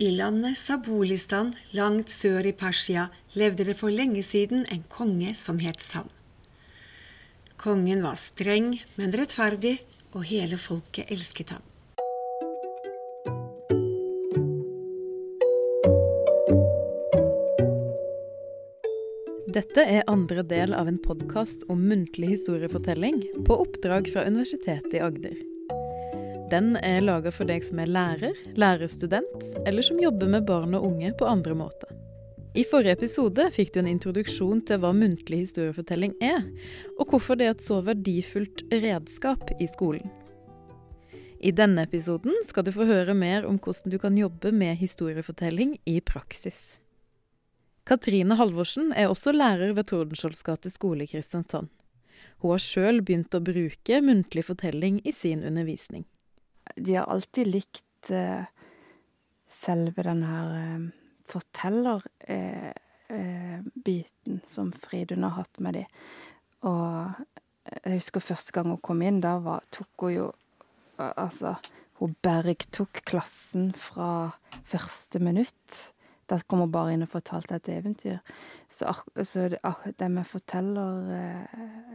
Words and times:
I 0.00 0.10
landet 0.16 0.56
Sabulistan, 0.56 1.50
langt 1.76 2.08
sør 2.08 2.46
i 2.48 2.54
Persia, 2.56 3.10
levde 3.36 3.66
det 3.68 3.74
for 3.76 3.92
lenge 3.92 4.22
siden 4.24 4.62
en 4.72 4.80
konge 4.88 5.34
som 5.36 5.58
het 5.60 5.82
Sam. 5.84 6.06
Kongen 7.60 8.00
var 8.00 8.16
streng, 8.16 8.78
men 8.96 9.12
rettferdig, 9.12 9.74
og 10.16 10.24
hele 10.30 10.56
folket 10.56 11.12
elsket 11.12 11.52
ham. 11.52 11.66
Dette 19.52 19.84
er 19.84 20.08
andre 20.08 20.48
del 20.48 20.72
av 20.72 20.88
en 20.88 20.96
podkast 21.04 21.68
om 21.68 21.84
muntlig 21.92 22.38
historiefortelling 22.38 23.20
på 23.44 23.60
oppdrag 23.68 24.08
fra 24.16 24.24
Universitetet 24.24 24.96
i 24.96 25.04
Agder. 25.04 25.49
Den 26.50 26.72
er 26.82 27.04
laga 27.04 27.30
for 27.30 27.46
deg 27.46 27.62
som 27.62 27.78
er 27.78 27.90
lærer, 27.94 28.38
lærerstudent, 28.58 29.42
eller 29.62 29.84
som 29.86 30.00
jobber 30.02 30.26
med 30.32 30.48
barn 30.48 30.74
og 30.74 30.88
unge 30.88 31.12
på 31.14 31.28
andre 31.30 31.54
måter. 31.54 31.92
I 32.58 32.64
forrige 32.66 32.96
episode 32.96 33.44
fikk 33.54 33.70
du 33.70 33.78
en 33.84 33.90
introduksjon 33.92 34.64
til 34.66 34.80
hva 34.82 34.90
muntlig 34.96 35.44
historiefortelling 35.44 36.16
er, 36.18 36.42
og 36.98 37.12
hvorfor 37.12 37.38
det 37.38 37.46
er 37.46 37.54
et 37.54 37.62
så 37.62 37.78
verdifullt 37.86 38.64
redskap 38.72 39.54
i 39.62 39.70
skolen. 39.70 40.10
I 41.38 41.54
denne 41.54 41.86
episoden 41.86 42.34
skal 42.48 42.66
du 42.66 42.74
få 42.74 42.88
høre 42.88 43.14
mer 43.14 43.46
om 43.46 43.62
hvordan 43.62 43.94
du 43.94 44.00
kan 44.02 44.18
jobbe 44.18 44.50
med 44.50 44.82
historiefortelling 44.82 45.78
i 45.86 46.00
praksis. 46.02 46.80
Katrine 47.86 48.34
Halvorsen 48.34 48.90
er 48.90 49.06
også 49.06 49.30
lærer 49.38 49.70
ved 49.78 49.86
Tordenskiolds 49.86 50.42
gate 50.42 50.74
skole 50.74 51.06
i 51.06 51.14
Kristiansand. 51.14 51.70
Hun 52.42 52.56
har 52.56 52.64
sjøl 52.64 53.04
begynt 53.06 53.38
å 53.38 53.44
bruke 53.44 54.02
muntlig 54.02 54.50
fortelling 54.50 54.98
i 55.06 55.14
sin 55.14 55.46
undervisning 55.46 56.08
de 56.76 56.94
har 56.94 57.06
alltid 57.10 57.46
likt 57.46 58.10
eh, 58.10 58.44
selve 59.50 60.02
den 60.06 60.22
her 60.26 60.54
eh, 60.58 60.80
fortellerbiten 61.30 62.74
eh, 64.36 64.46
som 64.46 64.72
Fridun 64.72 65.22
har 65.26 65.30
hatt 65.40 65.60
med 65.60 65.74
de. 65.78 65.84
Og 66.68 67.10
jeg 67.84 68.00
husker 68.00 68.20
første 68.24 68.52
gang 68.54 68.70
hun 68.72 68.82
kom 68.84 69.02
inn, 69.02 69.20
da 69.22 69.38
var, 69.42 69.60
tok 69.72 70.06
hun 70.06 70.16
jo 70.16 70.28
Altså, 71.00 71.54
hun 71.96 72.12
bergtok 72.20 73.00
klassen 73.08 73.70
fra 73.72 74.36
første 74.68 75.16
minutt. 75.16 75.94
Da 76.28 76.36
kom 76.44 76.60
hun 76.60 76.74
bare 76.74 76.92
inn 76.92 77.06
og 77.06 77.08
fortalte 77.08 77.56
et 77.56 77.70
eventyr. 77.72 78.18
Så, 78.68 78.84
så 79.24 79.46
det, 79.48 79.62
det 79.96 80.10
med 80.12 80.28
forteller 80.28 81.08
eh, 81.16 81.94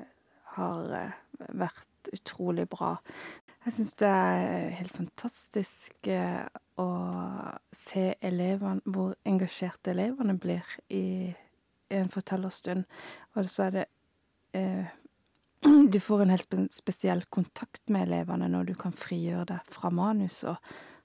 har 0.56 1.14
vært 1.54 2.10
utrolig 2.18 2.66
bra. 2.70 2.96
Jeg 3.66 3.74
syns 3.74 3.96
det 3.98 4.08
er 4.14 4.76
helt 4.78 4.94
fantastisk 4.94 6.08
eh, 6.14 6.44
å 6.78 6.90
se 7.74 8.04
elevene, 8.22 8.84
hvor 8.86 9.16
engasjerte 9.26 9.90
elevene 9.96 10.36
blir 10.38 10.68
i 10.94 11.34
en 11.90 12.12
fortellerstund. 12.14 12.86
Og 13.34 13.50
så 13.50 13.66
er 13.66 13.74
det 13.74 13.86
eh, 14.54 14.94
Du 15.94 15.98
får 15.98 16.22
en 16.22 16.36
helt 16.36 16.54
spesiell 16.76 17.26
kontakt 17.34 17.82
med 17.90 18.06
elevene 18.06 18.52
når 18.54 18.70
du 18.70 18.76
kan 18.78 18.94
frigjøre 18.94 19.48
deg 19.56 19.74
fra 19.74 19.90
manus 19.90 20.44
og 20.46 20.62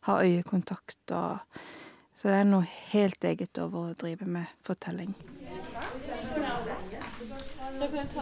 ha 0.08 0.20
øyekontakt 0.20 1.16
og 1.16 1.38
Så 2.12 2.28
det 2.28 2.42
er 2.42 2.44
noe 2.44 2.66
helt 2.90 3.24
eget 3.24 3.56
over 3.56 3.78
å 3.80 3.96
drive 3.96 4.26
med 4.28 4.44
fortelling. 4.66 5.14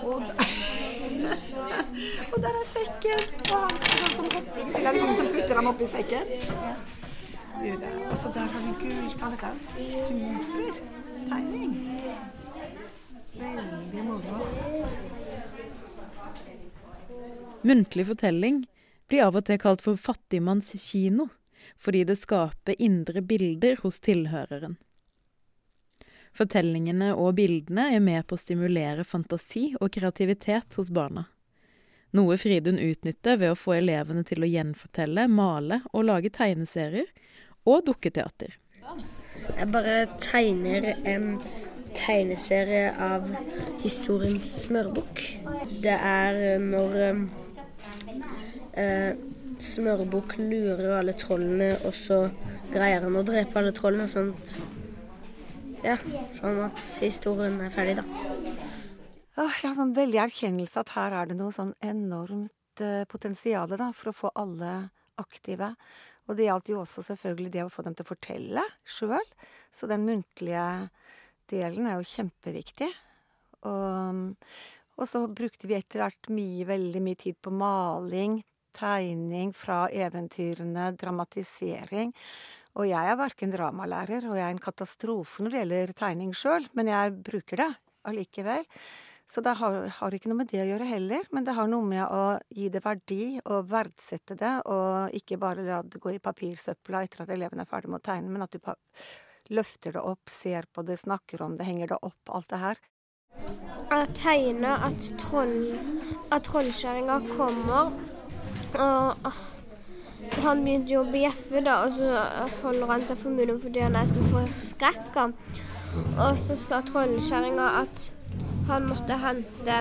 Og 0.06 0.22
og 2.33 2.39
der 2.42 2.55
er 2.61 2.67
sekken. 2.73 3.20
Og 3.53 3.61
han 3.61 4.14
som 4.17 4.27
hopper 4.34 4.78
Eller 4.78 4.91
er 4.91 4.98
noen 5.01 5.17
som 5.19 5.31
putter 5.34 5.61
ham 5.61 5.70
oppi 5.73 5.89
sekken? 5.89 6.25
Du. 7.59 7.70
Og 8.11 8.17
så 8.19 8.33
der 8.34 8.47
har 8.55 8.67
vi 8.67 8.73
gulltann. 8.83 9.34
Dette 9.34 9.47
er 9.47 9.56
super 10.09 10.81
tegning. 11.28 11.73
Veldig 13.39 14.05
moro. 14.06 14.42
Muntlig 17.62 18.06
fortelling 18.06 18.62
blir 19.09 19.25
av 19.25 19.37
og 19.38 19.47
til 19.49 19.59
kalt 19.61 19.82
for 19.82 19.99
fattigmannskino, 19.99 21.28
fordi 21.77 22.05
det 22.06 22.19
skaper 22.21 22.78
indre 22.78 23.22
bilder 23.22 23.81
hos 23.82 23.99
tilhøreren. 24.05 24.78
Fortellingene 26.37 27.12
og 27.16 27.34
bildene 27.39 27.89
er 27.94 28.03
med 28.05 28.27
på 28.28 28.37
å 28.37 28.41
stimulere 28.41 29.05
fantasi 29.06 29.72
og 29.81 29.93
kreativitet 29.94 30.78
hos 30.78 30.91
barna. 30.94 31.27
Noe 32.16 32.39
Fridun 32.41 32.78
utnytter 32.81 33.37
ved 33.41 33.53
å 33.53 33.59
få 33.59 33.75
elevene 33.77 34.25
til 34.25 34.44
å 34.44 34.49
gjenfortelle, 34.49 35.27
male 35.28 35.83
og 35.93 36.06
lage 36.09 36.33
tegneserier 36.33 37.11
og 37.69 37.84
dukketeater. 37.91 38.56
Jeg 39.49 39.69
bare 39.72 39.97
tegner 40.21 40.94
en 41.09 41.34
tegneserie 41.97 42.93
av 42.97 43.28
historiens 43.83 44.49
smørbukk. 44.65 45.25
Det 45.84 45.97
er 45.97 46.61
når 46.62 46.97
eh, 48.72 49.12
Smørbukk 49.59 50.37
lurer 50.38 51.00
alle 51.00 51.15
trollene, 51.19 51.72
og 51.83 51.94
så 51.97 52.28
greier 52.71 53.03
han 53.03 53.17
å 53.19 53.25
drepe 53.27 53.59
alle 53.59 53.72
trollene. 53.75 54.06
Sånn 54.06 54.31
at, 54.37 54.53
ja, 55.84 55.97
sånn 56.34 56.61
at 56.66 56.81
historien 57.03 57.59
er 57.65 57.72
ferdig, 57.75 57.99
da. 58.00 58.05
Jeg 59.39 59.62
har 59.62 59.77
sånn 59.78 59.94
veldig 59.94 60.19
erkjennelse 60.25 60.83
at 60.83 60.94
her 60.97 61.15
er 61.15 61.28
det 61.31 61.37
noe 61.39 61.55
sånn 61.55 61.71
enormt 61.84 62.83
eh, 62.83 63.05
potensial 63.11 63.71
for 63.94 64.11
å 64.11 64.17
få 64.25 64.33
alle 64.34 64.72
aktive. 65.21 65.75
Og 66.27 66.37
det 66.37 66.49
gjaldt 66.49 66.72
jo 66.72 66.81
også 66.83 67.05
selvfølgelig 67.06 67.53
det 67.55 67.62
å 67.65 67.71
få 67.72 67.84
dem 67.87 67.94
til 67.97 68.05
å 68.05 68.11
fortelle 68.11 68.65
sjøl. 68.83 69.31
Så 69.72 69.88
den 69.91 70.05
muntlige 70.09 70.65
delen 71.50 71.87
er 71.88 71.97
jo 71.97 72.11
kjempeviktig. 72.11 72.91
Og, 73.69 74.34
og 74.99 75.09
så 75.09 75.25
brukte 75.31 75.71
vi 75.71 75.78
etter 75.78 76.03
hvert 76.03 76.31
mye, 76.34 76.67
veldig 76.69 77.03
mye 77.05 77.19
tid 77.22 77.38
på 77.43 77.55
maling, 77.55 78.43
tegning 78.77 79.55
fra 79.56 79.87
eventyrene, 79.88 80.93
dramatisering. 81.00 82.12
Og 82.78 82.87
jeg 82.87 83.11
er 83.11 83.19
verken 83.19 83.50
dramalærer, 83.50 84.28
og 84.31 84.39
jeg 84.39 84.47
er 84.47 84.55
en 84.55 84.62
katastrofe 84.62 85.43
når 85.43 85.55
det 85.55 85.62
gjelder 85.62 85.93
tegning 85.99 86.33
sjøl, 86.37 86.69
men 86.78 86.91
jeg 86.93 87.15
bruker 87.27 87.62
det 87.65 87.71
allikevel. 88.06 88.66
Så 89.28 89.43
det 89.44 89.59
har, 89.59 89.75
har, 89.93 90.15
ikke 90.15 90.31
noe 90.31 90.39
med 90.39 90.49
det 90.49 90.62
å 90.62 90.69
gjøre 90.71 90.87
heller, 90.88 91.27
men 91.37 91.44
det 91.44 91.53
har 91.59 91.67
noe 91.69 91.84
med 91.84 92.00
å 92.00 92.38
gi 92.55 92.71
det 92.72 92.81
verdi 92.81 93.25
og 93.43 93.67
verdsette 93.69 94.38
det, 94.41 94.55
og 94.72 95.17
ikke 95.19 95.37
bare 95.43 95.67
la 95.67 95.83
det 95.84 96.00
gå 96.00 96.15
i 96.15 96.22
papirsøpla 96.22 97.03
etter 97.05 97.27
at 97.27 97.34
eleven 97.34 97.61
er 97.61 97.69
ferdig 97.69 97.93
med 97.93 98.00
å 98.00 98.06
tegne, 98.09 98.33
men 98.33 98.47
at 98.47 98.56
du 98.56 99.53
løfter 99.53 99.99
det 99.99 100.05
opp, 100.06 100.33
ser 100.33 100.71
på 100.72 100.87
det, 100.87 100.97
snakker 101.03 101.44
om 101.44 101.59
det, 101.59 101.67
henger 101.69 101.93
det 101.93 102.00
opp, 102.00 102.33
alt 102.33 102.49
det 102.55 102.62
her. 102.62 102.81
Jeg 103.88 104.09
tegner 104.17 104.88
at, 104.88 105.12
troll, 105.21 105.77
at 106.33 106.49
trollkjerringa 106.49 107.21
kommer, 107.34 107.93
og 108.81 109.28
han 110.43 110.62
begynte 110.65 110.95
jo 110.95 111.03
å 111.05 111.11
bjeffe, 111.12 111.62
da, 111.65 111.81
og 111.87 111.97
så 111.97 112.23
holder 112.62 112.93
han 112.93 113.09
seg 113.09 113.21
for 113.21 113.34
munnen 113.34 113.61
fordi 113.62 113.83
han 113.84 113.99
er 113.99 114.11
så 114.11 114.23
forskrekka. 114.33 115.27
Og 115.99 116.39
så 116.41 116.56
sa 116.59 116.81
trollkjerringa 116.84 117.69
at 117.81 118.09
han 118.69 118.89
måtte 118.91 119.17
hente 119.23 119.79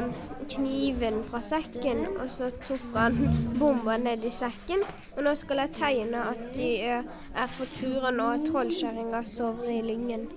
kniven 0.48 1.20
fra 1.28 1.42
sekken, 1.44 2.06
og 2.16 2.30
så 2.32 2.50
tok 2.64 2.86
han 2.96 3.18
bomba 3.60 3.98
ned 4.00 4.24
i 4.26 4.32
sekken. 4.32 4.86
Og 5.18 5.26
nå 5.28 5.34
skal 5.36 5.66
jeg 5.66 5.76
tegne 5.76 6.24
at 6.32 6.44
de 6.56 6.70
er 6.88 7.52
på 7.58 7.68
turen, 7.74 8.22
og 8.24 8.48
trollkjerringa 8.48 9.24
sover 9.28 9.74
i 9.74 9.82
lyngen. 9.90 10.30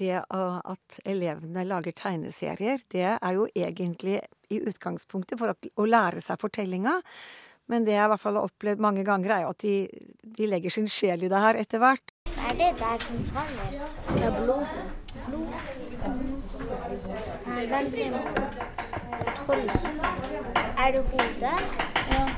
Det 0.00 0.16
at 0.16 1.00
elevene 1.04 1.66
lager 1.68 1.92
tegneserier, 1.92 2.80
det 2.88 3.04
er 3.12 3.36
jo 3.36 3.46
egentlig 3.52 4.18
i 4.50 4.62
utgangspunktet 4.64 5.38
for 5.38 5.52
å 5.52 5.86
lære 5.86 6.22
seg 6.24 6.40
fortellinga. 6.40 6.96
Men 7.70 7.84
det 7.86 7.94
jeg 7.94 8.08
i 8.08 8.10
hvert 8.10 8.22
fall 8.22 8.40
har 8.40 8.48
opplevd 8.48 8.80
mange 8.82 9.04
ganger, 9.06 9.36
er 9.36 9.44
jo 9.44 9.52
at 9.52 9.62
de, 9.62 9.74
de 10.24 10.48
legger 10.48 10.72
sin 10.74 10.88
sjel 10.90 11.28
i 11.28 11.30
det 11.30 11.44
her 11.44 11.60
etter 11.60 11.82
hvert 11.84 12.16
er 12.50 12.54
det 12.54 12.78
der 12.78 12.98
som 12.98 13.24
faller? 13.24 13.70
Det 14.08 14.24
er 14.24 14.42
blod. 14.42 14.66
Blod? 15.26 15.46
Hvem 17.68 17.92
sin 17.94 18.12
troll? 19.36 19.70
Er 20.78 20.90
det 20.92 21.02
hodet? 21.10 21.58
Ja. 22.12 22.28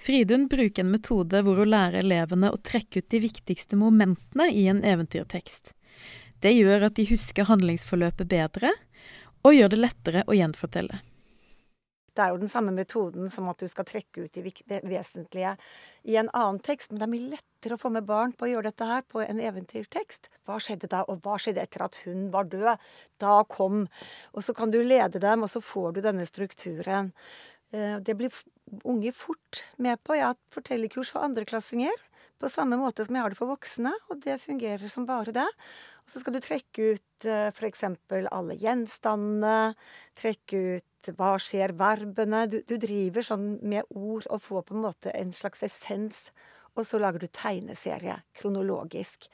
Fridun 0.00 0.48
bruker 0.48 0.82
en 0.82 0.90
metode 0.94 1.42
hvor 1.44 1.58
hun 1.60 1.68
lærer 1.68 2.00
elevene 2.00 2.48
å 2.48 2.60
trekke 2.64 3.02
ut 3.02 3.10
de 3.12 3.20
viktigste 3.20 3.76
momentene 3.76 4.46
i 4.48 4.64
en 4.72 4.80
eventyrtekst. 4.80 5.74
Det 6.40 6.54
gjør 6.56 6.86
at 6.88 6.96
de 6.96 7.04
husker 7.10 7.50
handlingsforløpet 7.50 8.30
bedre, 8.30 8.72
og 9.44 9.56
gjør 9.56 9.74
det 9.74 9.80
lettere 9.82 10.22
å 10.24 10.36
gjenfortelle. 10.36 11.02
Det 12.16 12.24
er 12.24 12.32
jo 12.32 12.40
den 12.40 12.50
samme 12.50 12.72
metoden 12.74 13.28
som 13.32 13.46
at 13.52 13.60
du 13.60 13.68
skal 13.70 13.86
trekke 13.86 14.24
ut 14.24 14.34
de 14.34 14.80
vesentlige 14.88 15.52
i 16.08 16.16
en 16.20 16.32
annen 16.32 16.58
tekst. 16.64 16.90
Men 16.90 17.00
det 17.00 17.06
er 17.06 17.12
mye 17.12 17.30
lettere 17.36 17.76
å 17.76 17.80
få 17.80 17.92
med 17.94 18.08
barn 18.08 18.32
på 18.32 18.48
å 18.48 18.50
gjøre 18.50 18.72
dette 18.72 18.88
her 18.88 19.04
på 19.06 19.22
en 19.22 19.40
eventyrtekst. 19.40 20.30
Hva 20.48 20.58
skjedde 20.60 20.90
da, 20.90 21.04
og 21.06 21.22
hva 21.24 21.38
skjedde 21.40 21.62
etter 21.62 21.84
at 21.86 22.00
hun 22.06 22.26
var 22.34 22.50
død? 22.50 22.82
Da 23.22 23.38
kom 23.48 23.86
Og 24.32 24.42
så 24.42 24.56
kan 24.56 24.72
du 24.72 24.80
lede 24.82 25.22
dem, 25.22 25.44
og 25.44 25.52
så 25.52 25.62
får 25.62 25.92
du 25.96 26.02
denne 26.04 26.26
strukturen. 26.26 27.12
Eh, 27.72 27.98
Det 28.00 28.14
blir 28.14 28.32
unge 28.84 29.12
fort 29.12 29.64
med 29.78 30.02
på. 30.02 30.14
Jeg 30.16 30.26
har 30.30 30.38
fortellerkurs 30.54 31.10
for 31.10 31.26
andreklassinger 31.26 31.94
på 32.40 32.48
samme 32.48 32.78
måte 32.80 33.04
som 33.04 33.14
jeg 33.14 33.22
har 33.22 33.32
det 33.32 33.38
for 33.38 33.52
voksne, 33.52 33.92
og 34.08 34.20
det 34.24 34.40
fungerer 34.40 34.88
som 34.88 35.04
bare 35.06 35.32
det. 35.34 35.48
Og 36.06 36.12
så 36.12 36.22
skal 36.22 36.34
du 36.34 36.40
trekke 36.40 36.94
ut 36.96 37.26
f.eks. 37.52 37.82
alle 38.32 38.56
gjenstandene, 38.56 39.74
trekke 40.16 40.62
ut 40.78 41.10
hva 41.18 41.34
skjer, 41.40 41.74
verbene. 41.76 42.46
Du, 42.48 42.60
du 42.64 42.76
driver 42.80 43.24
sånn 43.26 43.58
med 43.62 43.84
ord 43.90 44.26
og 44.30 44.40
får 44.46 44.64
på 44.68 44.76
en 44.76 44.84
måte 44.86 45.12
en 45.12 45.32
slags 45.36 45.62
essens. 45.66 46.30
Og 46.78 46.86
så 46.86 47.00
lager 47.02 47.20
du 47.20 47.28
tegneserie 47.28 48.20
kronologisk. 48.38 49.28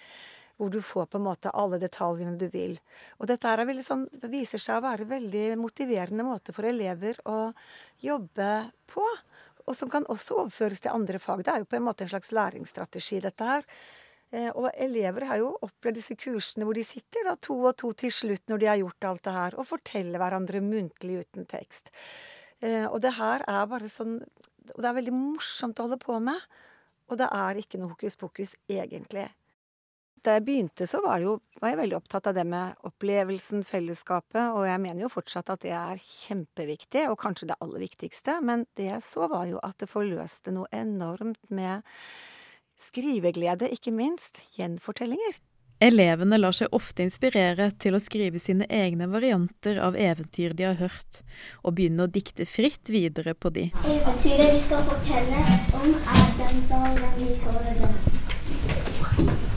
Hvor 0.57 0.71
du 0.73 0.79
får 0.81 1.07
på 1.13 1.19
en 1.19 1.27
måte 1.27 1.51
alle 1.53 1.77
detaljene 1.79 2.39
du 2.41 2.47
vil. 2.49 2.79
Og 3.21 3.29
dette 3.29 3.49
er 3.51 3.67
veldig 3.69 3.85
sånn, 3.85 4.07
viser 4.33 4.63
seg 4.63 4.79
å 4.79 4.87
være 4.87 5.05
en 5.05 5.11
veldig 5.11 5.45
motiverende 5.61 6.25
måte 6.25 6.55
for 6.57 6.65
elever 6.65 7.19
å 7.29 7.53
jobbe 8.01 8.49
på. 8.89 9.05
Og 9.67 9.77
som 9.77 9.91
kan 9.93 10.07
også 10.09 10.39
overføres 10.45 10.81
til 10.81 10.95
andre 10.95 11.21
fag. 11.21 11.43
Det 11.45 11.53
er 11.53 11.61
jo 11.61 11.69
på 11.69 11.77
en 11.77 11.85
måte 11.89 12.07
en 12.07 12.13
slags 12.15 12.33
læringsstrategi, 12.33 13.21
dette 13.21 13.45
her. 13.45 13.69
Eh, 14.33 14.51
Og 14.55 14.71
elever 14.75 15.27
har 15.29 15.39
jo 15.43 15.53
opplevd 15.63 16.01
disse 16.01 16.17
kursene 16.19 16.65
hvor 16.67 16.75
de 16.75 16.83
sitter 16.87 17.25
da 17.29 17.37
to 17.37 17.59
og 17.61 17.77
to 17.77 17.93
til 17.93 18.11
slutt 18.11 18.49
når 18.49 18.59
de 18.59 18.67
har 18.67 18.81
gjort 18.81 19.05
alt 19.11 19.23
det 19.25 19.35
her, 19.37 19.59
og 19.59 19.69
forteller 19.69 20.19
hverandre 20.23 20.63
muntlig 20.65 21.21
uten 21.23 21.47
tekst. 21.47 21.91
Eh, 22.63 22.87
Og 22.87 23.01
det 23.03 23.13
her 23.21 23.45
er 23.47 23.67
bare 23.67 23.89
sånn 23.93 24.23
Og 24.75 24.83
det 24.83 24.89
er 24.89 24.97
veldig 24.97 25.13
morsomt 25.15 25.79
å 25.79 25.85
holde 25.87 25.99
på 26.03 26.17
med. 26.19 26.41
Og 27.09 27.19
det 27.19 27.29
er 27.31 27.55
ikke 27.61 27.79
noe 27.79 27.93
hokus 27.93 28.17
pokus, 28.19 28.57
egentlig. 28.69 29.29
Da 30.27 30.33
jeg 30.35 30.43
begynte, 30.43 30.89
så 30.91 30.99
var, 31.05 31.21
det 31.21 31.29
jo, 31.29 31.37
var 31.63 31.71
jeg 31.71 31.79
veldig 31.85 31.97
opptatt 32.01 32.27
av 32.27 32.35
det 32.35 32.43
med 32.51 32.87
opplevelsen, 32.89 33.61
fellesskapet, 33.67 34.57
og 34.59 34.65
jeg 34.67 34.81
mener 34.83 35.05
jo 35.05 35.11
fortsatt 35.13 35.53
at 35.55 35.63
det 35.63 35.71
er 35.79 36.01
kjempeviktig, 36.03 37.05
og 37.13 37.21
kanskje 37.23 37.53
det 37.53 37.59
aller 37.63 37.85
viktigste. 37.85 38.41
Men 38.43 38.65
det 38.75 38.89
jeg 38.89 39.05
så, 39.07 39.29
var 39.31 39.47
jo 39.47 39.63
at 39.63 39.79
det 39.79 39.87
forløste 39.93 40.51
noe 40.57 40.67
enormt 40.75 41.39
med 41.55 41.87
skriveglede, 42.83 43.71
ikke 43.71 43.95
minst. 43.95 44.43
Gjenfortellinger. 44.59 45.39
Elevene 45.87 46.41
lar 46.41 46.57
seg 46.57 46.75
ofte 46.75 47.05
inspirere 47.05 47.69
til 47.79 47.95
å 47.95 48.03
skrive 48.03 48.41
sine 48.43 48.67
egne 48.73 49.07
varianter 49.13 49.79
av 49.79 49.95
eventyr 49.95 50.57
de 50.59 50.67
har 50.73 50.81
hørt, 50.81 51.23
og 51.63 51.79
begynne 51.79 52.09
å 52.09 52.11
dikte 52.11 52.49
fritt 52.51 52.91
videre 52.91 53.37
på 53.39 53.55
de. 53.55 53.69
Eventyret 53.85 54.57
vi 54.57 54.67
skal 54.67 54.87
fortelle 54.91 55.49
om, 55.85 55.95
er 55.95 56.29
den 56.43 56.63
sangen 56.67 57.19
vi 57.21 57.35
tåler 57.45 57.83
den. 57.85 58.16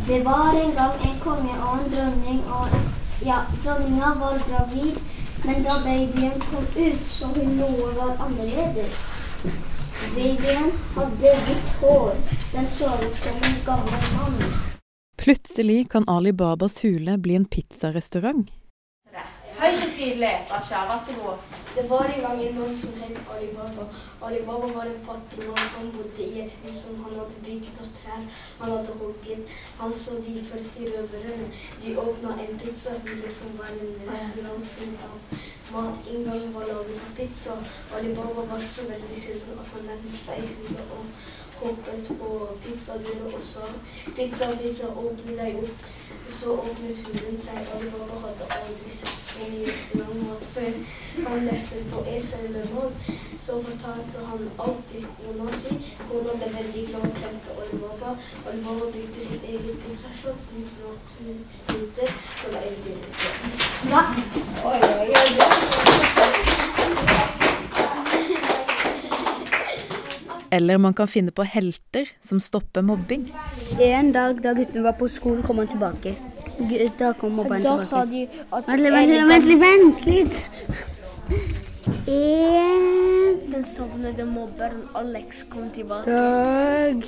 Det 0.08 0.20
var 0.26 0.54
en 0.64 0.72
gang 0.76 0.94
en 1.08 1.20
konge 1.20 1.56
og 1.68 1.74
en 1.80 1.92
dronning, 1.94 2.44
og 2.48 2.68
ja, 3.26 3.42
dronninga 3.64 4.14
var 4.22 4.40
gravid, 4.50 5.00
men 5.46 5.64
da 5.64 5.76
babyen 5.84 6.40
kom 6.46 6.66
ut, 6.76 7.04
så 7.08 7.28
hun 7.36 7.52
noe 7.60 7.90
var 7.98 8.16
annerledes. 8.26 9.02
Babyen 10.16 10.72
hadde 10.96 11.34
hvitt 11.48 11.74
hår, 11.82 12.16
den 12.54 12.72
så 12.78 12.94
ut 13.04 13.20
som 13.24 13.44
en 13.50 13.60
gammel 13.66 14.08
mann. 14.16 14.40
Plutselig 15.18 15.90
kan 15.92 16.08
Ali 16.10 16.32
Babas 16.32 16.84
hule 16.84 17.18
bli 17.18 17.36
en 17.36 17.46
pizzarestaurant. 17.46 18.48
Høyt 19.60 19.84
og 19.84 19.92
tydelig. 19.98 20.36
Vær 20.50 20.64
så 20.70 21.16
god. 21.20 21.38
Det 21.80 21.90
var 21.90 22.06
en 22.06 22.22
gang 22.22 22.48
en 22.48 22.60
mann 22.60 22.78
som 22.78 22.94
het 23.02 23.18
Alibaba. 23.34 23.84
Alibaba 24.22 24.68
var 24.68 24.86
en 24.86 25.06
fattig 25.06 25.48
mann. 25.48 25.68
Han 25.76 25.92
bodde 25.92 26.24
i 26.24 26.42
et 26.42 26.52
hus 26.64 26.76
som 26.78 27.04
han 27.04 27.14
hadde 27.20 27.44
bygd 27.46 27.80
av 27.84 27.88
trær. 27.98 28.24
Han 28.60 28.72
hadde 28.72 28.96
hugget. 29.02 29.54
Han 29.78 29.96
så 29.96 30.12
de 30.26 30.44
40 30.50 30.90
røverne. 30.96 31.48
De 31.84 31.98
åpna 31.98 32.30
en 32.44 32.60
pizzafile 32.60 33.32
som 33.32 33.58
var 33.58 33.72
en 33.72 34.12
restaurant 34.12 34.66
full 34.74 34.94
av 35.08 35.16
mat. 35.74 35.96
Inngangen 36.12 36.54
var 36.54 36.68
laget 36.68 37.00
av 37.06 37.16
pizza. 37.16 37.56
Alibaba 37.96 38.42
var 38.52 38.60
så 38.60 38.82
veldig 38.92 39.22
sulten 39.22 39.60
at 39.62 39.72
han 39.74 39.88
nærmet 39.92 40.20
seg 40.26 40.40
hulet 40.58 40.94
og 40.98 41.06
hoppet 41.62 42.12
på 42.20 42.48
pizzadøra 42.64 43.32
og 43.36 43.44
sa 43.44 43.72
pizza, 44.16 44.52
pizza, 44.62 44.92
åpne 45.06 45.40
deg 45.42 45.64
opp. 45.64 45.88
Så 46.30 46.54
åpnet 46.54 46.98
hulen 46.98 47.40
seg. 47.40 47.58
Alibaba 47.76 48.20
hadde 48.26 48.46
aldri 48.58 48.92
sett 48.92 49.20
så 49.30 49.40
mye 49.52 50.22
mat. 50.22 50.46
før. 50.54 50.74
Han 51.28 51.46
leste 51.46 51.76
på 51.92 52.04
med 52.54 52.66
mat. 52.74 52.94
Så 53.40 53.64
fortalte 53.64 54.26
han 54.30 54.50
alt 54.60 54.84
til 54.92 55.06
kona 55.18 55.52
si. 55.62 55.96
Kona 56.10 56.32
ble 56.40 56.48
veldig 56.58 56.88
glad 56.88 57.02
og 57.02 57.16
klemte 57.20 57.50
Alibaba. 57.62 58.10
Alibaba 58.48 58.92
bygde 58.94 59.22
sitt 59.28 59.44
eget 59.44 59.78
pizzaslott. 59.86 60.42
Snipp, 60.42 60.70
snapp, 60.76 61.00
snute. 61.52 62.06
Så 62.42 62.52
var 62.52 62.62
eventyret 62.68 63.04
ute. 63.10 63.30
Ja. 63.90 64.02
Oi, 64.66 64.80
oi, 65.02 65.10
oi. 67.16 67.19
Eller 70.52 70.78
man 70.78 70.94
kan 70.94 71.08
finne 71.08 71.32
på 71.32 71.44
helter 71.44 72.10
som 72.26 72.40
stopper 72.40 72.82
mobbing. 72.82 73.28
En 73.80 74.12
dag 74.12 74.42
da 74.42 74.54
guttene 74.58 74.84
var 74.84 74.98
på 74.98 75.08
skolen, 75.08 75.44
kom 75.44 75.58
han 75.62 75.68
tilbake. 75.70 76.16
Da 77.00 77.14
kom 77.16 77.38
mobberen 77.40 77.64
Da 77.64 77.78
sa 77.80 78.04
de 78.06 78.26
at 78.52 78.68
Vent 78.68 78.90
vent 78.92 79.30
vent 79.30 79.62
vent 79.62 80.06
litt! 80.06 80.50
En 82.10 83.00
den 83.52 83.64
savnede 83.64 84.26
mobberen 84.26 84.84
Alex 84.96 85.46
kom 85.50 85.70
tilbake. 85.72 86.12
dag 86.12 87.04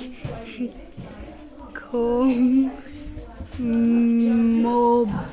kom 1.90 2.70
mobberen 3.58 5.32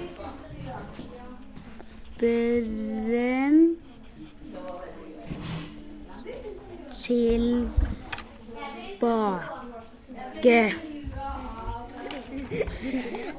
tilbake. 8.99 10.73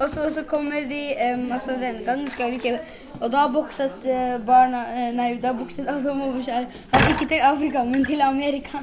Og 0.01 0.09
så, 0.11 0.31
så 0.35 0.43
kommer 0.49 0.81
de 0.89 1.15
um, 1.35 1.53
altså 1.53 1.71
Denne 1.81 2.05
gangen 2.05 2.31
skal 2.31 2.51
vi 2.51 2.55
ikke 2.57 2.79
Og 3.21 3.33
da 3.33 3.47
bokset 3.53 3.93
uh, 4.05 4.47
barna 4.47 4.83
uh, 4.93 5.15
Nei, 5.17 5.39
da 5.43 5.53
bokset 5.53 5.89
Adam 5.89 6.21
Overskjær 6.23 6.65
han 6.93 7.11
ikke 7.13 7.27
til 7.29 7.41
Afrika, 7.43 7.83
men 7.85 8.05
til 8.05 8.21
Amerika. 8.21 8.79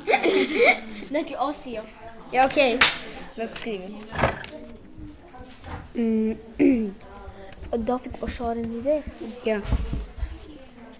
Nei, 1.13 1.23
til 1.23 1.35
Asia. 1.49 1.81
ja, 2.33 2.45
OK. 2.45 2.57
La 3.37 3.43
oss 3.43 3.51
skrive. 3.51 3.83
Og 7.71 7.87
da 7.87 7.97
fikk 7.97 8.19
Bashar 8.21 8.51
en 8.59 8.71
idé. 8.81 8.99
Ja. 9.45 9.59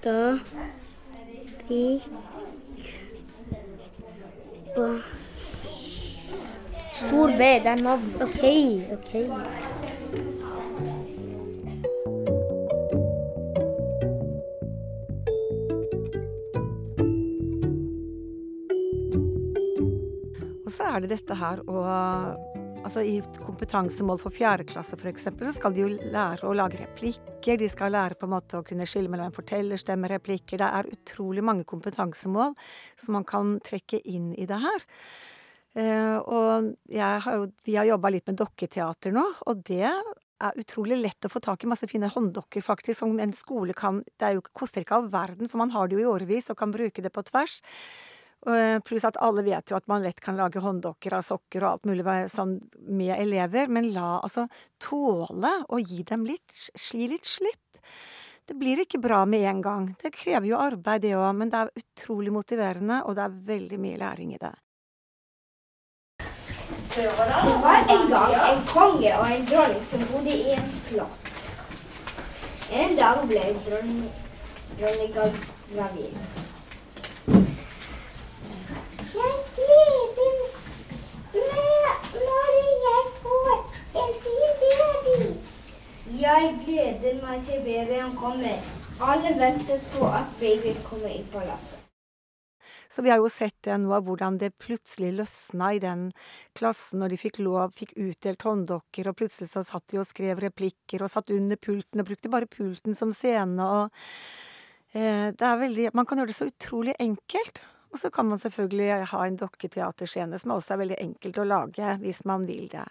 Da 0.03 0.37
fikk 1.67 2.01
ba- 4.75 5.26
Stor 6.97 7.29
B, 7.37 7.39
det 7.61 7.69
er 7.69 7.81
navn. 7.83 8.07
OK, 8.25 8.39
OK. 8.95 9.11
Og 20.65 20.73
så 20.73 20.89
er 20.89 21.05
det 21.05 21.13
dette 21.13 21.37
her 21.37 21.61
å 21.69 21.85
Altså 22.87 23.01
I 23.03 23.17
kompetansemål 23.43 24.19
for 24.21 24.31
fjerde 24.31 24.63
klasse 24.69 24.95
eksempel, 25.09 25.49
så 25.49 25.57
skal 25.57 25.73
de 25.75 25.81
jo 25.81 25.89
lære 25.91 26.47
å 26.47 26.53
lage 26.55 26.77
replikker. 26.79 27.57
De 27.59 27.67
skal 27.67 27.91
lære 27.91 28.15
på 28.15 28.29
en 28.29 28.31
måte 28.31 28.61
å 28.61 28.63
kunne 28.63 28.87
skille 28.87 29.11
mellom 29.11 29.33
fortellerstemmereplikker. 29.35 30.61
Det 30.61 30.69
er 30.79 30.93
utrolig 30.93 31.43
mange 31.43 31.65
kompetansemål 31.67 32.55
som 32.95 33.17
man 33.17 33.25
kan 33.27 33.57
trekke 33.65 33.99
inn 34.07 34.29
i 34.39 34.47
det 34.47 34.61
her. 34.63 34.85
Eh, 35.77 36.17
og 36.17 36.73
har 36.97 37.35
jo, 37.35 37.49
vi 37.67 37.75
har 37.77 37.85
jobba 37.85 38.09
litt 38.13 38.25
med 38.29 38.39
dokketeater 38.39 39.13
nå, 39.13 39.25
og 39.45 39.61
det 39.67 39.85
er 39.85 40.59
utrolig 40.61 40.97
lett 41.01 41.25
å 41.25 41.31
få 41.31 41.41
tak 41.43 41.63
i 41.65 41.69
masse 41.69 41.89
fine 41.89 42.09
hånddokker, 42.09 42.65
faktisk, 42.65 42.99
som 42.99 43.17
en 43.21 43.33
skole 43.33 43.75
kan 43.77 44.03
Det 44.17 44.33
jo, 44.35 44.43
koster 44.57 44.85
ikke 44.85 44.97
all 44.97 45.09
verden, 45.13 45.49
for 45.49 45.61
man 45.61 45.73
har 45.73 45.87
det 45.87 45.97
jo 45.97 46.03
i 46.03 46.09
årevis 46.09 46.49
og 46.53 46.57
kan 46.57 46.73
bruke 46.73 47.01
det 47.01 47.13
på 47.13 47.25
tvers. 47.29 47.59
Eh, 48.45 48.77
Pluss 48.85 49.05
at 49.05 49.17
alle 49.21 49.45
vet 49.45 49.69
jo 49.69 49.77
at 49.77 49.87
man 49.89 50.05
lett 50.05 50.21
kan 50.21 50.37
lage 50.37 50.61
hånddokker 50.61 51.17
av 51.17 51.25
sokker 51.25 51.63
og 51.63 51.71
alt 51.71 51.89
mulig 51.89 52.05
sånn 52.33 52.57
med 52.89 53.15
elever, 53.17 53.69
men 53.69 53.91
la 53.93 54.19
altså 54.21 54.47
tåle 54.81 55.59
å 55.69 55.81
gi 55.81 56.03
dem 56.09 56.25
litt, 56.25 56.69
gi 56.73 57.09
litt 57.09 57.25
slipp. 57.25 57.81
Det 58.47 58.55
blir 58.55 58.79
ikke 58.79 59.01
bra 59.03 59.25
med 59.27 59.43
en 59.49 59.61
gang. 59.61 59.89
Det 59.99 60.13
krever 60.15 60.47
jo 60.47 60.61
arbeid, 60.61 61.01
det 61.03 61.17
òg, 61.19 61.33
men 61.35 61.51
det 61.51 61.59
er 61.59 61.83
utrolig 61.83 62.31
motiverende, 62.31 63.03
og 63.05 63.17
det 63.17 63.25
er 63.25 63.43
veldig 63.49 63.79
mye 63.83 63.99
læring 63.99 64.37
i 64.37 64.39
det. 64.41 64.53
Det 66.95 67.07
var 67.17 67.85
en 67.89 68.09
gang 68.09 68.33
en 68.51 68.61
konge 68.67 69.19
og 69.19 69.31
en 69.31 69.45
dronning 69.51 69.85
som 69.85 69.99
bodde 70.11 70.29
i 70.29 70.49
en 70.51 70.71
slott. 70.71 71.49
En 72.71 72.95
dag 72.97 73.27
ble 73.27 73.43
dronning, 73.69 74.11
dronninga 74.79 75.25
gravid. 75.73 76.17
Jeg 79.17 79.33
gleder 79.55 80.33
meg 82.03 82.21
når 82.25 82.51
jeg 82.85 83.03
får 83.23 83.57
en 84.03 84.13
fin. 84.23 84.37
Jeg 86.21 86.59
gleder 86.65 87.19
meg 87.23 87.41
til 87.47 87.59
babyen 87.65 88.15
kommer. 88.15 88.57
Alle 89.01 89.35
venter 89.39 89.79
på 89.93 90.07
at 90.07 90.39
babyen 90.39 90.79
kommer 90.89 91.09
i 91.09 91.25
palasset. 91.33 91.86
Så 92.89 93.03
vi 93.05 93.11
har 93.11 93.21
jo 93.21 93.29
sett 93.31 93.55
det 93.67 93.77
nå, 93.83 93.91
hvordan 94.03 94.39
det 94.41 94.53
plutselig 94.63 95.13
løsna 95.17 95.73
i 95.75 95.81
den 95.83 96.09
klassen 96.57 97.01
når 97.01 97.13
de 97.13 97.21
fikk 97.21 97.39
lov, 97.43 97.75
fikk 97.77 97.95
utdelt 97.99 98.45
hånddokker, 98.47 99.09
og 99.09 99.17
plutselig 99.19 99.51
så 99.51 99.65
satt 99.67 99.87
de 99.91 100.01
og 100.01 100.09
skrev 100.09 100.41
replikker 100.43 101.03
og 101.03 101.11
satt 101.11 101.33
under 101.35 101.59
pulten 101.59 102.03
og 102.03 102.09
brukte 102.09 102.31
bare 102.33 102.49
pulten 102.49 102.97
som 102.97 103.13
scene 103.15 103.63
og 103.63 103.97
eh, 104.93 105.33
Det 105.35 105.43
er 105.47 105.63
veldig 105.63 105.89
Man 105.97 106.07
kan 106.07 106.21
gjøre 106.21 106.31
det 106.31 106.39
så 106.39 106.51
utrolig 106.51 106.95
enkelt. 106.99 107.63
Og 107.93 107.99
så 108.01 108.09
kan 108.11 108.27
man 108.27 108.39
selvfølgelig 108.39 109.07
ha 109.11 109.19
en 109.25 109.39
dokketeaterscene 109.39 110.39
som 110.41 110.53
også 110.57 110.75
er 110.75 110.81
veldig 110.83 110.99
enkelt 111.01 111.39
å 111.39 111.47
lage, 111.47 111.93
hvis 112.01 112.25
man 112.27 112.43
vil 112.47 112.67
det. 112.71 112.83